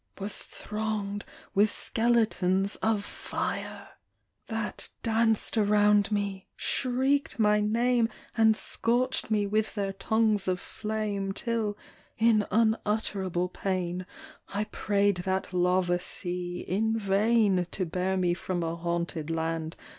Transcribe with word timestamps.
Was 0.17 0.45
thronged 0.45 1.25
with 1.53 1.69
skeletons 1.69 2.75
of 2.77 3.05
fire! 3.05 3.89
That 4.47 4.89
danced 5.03 5.59
around 5.59 6.11
me, 6.11 6.47
shrieked 6.55 7.37
my 7.37 7.59
name. 7.59 8.09
And 8.35 8.57
scorched 8.57 9.29
me 9.29 9.45
with 9.45 9.75
their 9.75 9.93
tongues 9.93 10.47
of 10.47 10.59
flame. 10.59 11.33
Till 11.33 11.77
(in 12.17 12.47
unutterable 12.49 13.49
pain) 13.49 14.07
I 14.47 14.63
prayed 14.63 15.17
that 15.17 15.53
lava 15.53 15.99
sea 15.99 16.61
in 16.67 16.97
vain 16.97 17.67
To 17.69 17.85
bear 17.85 18.17
me 18.17 18.33
from 18.33 18.63
a 18.63 18.75
haunted 18.75 19.29
land. 19.29 19.75